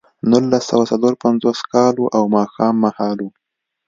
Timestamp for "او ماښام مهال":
2.17-3.17